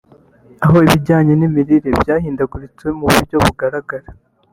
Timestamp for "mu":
2.97-3.05